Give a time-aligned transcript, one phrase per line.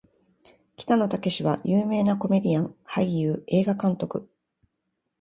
[0.77, 4.27] 北野武は有名なコメディアン・俳優・映画監督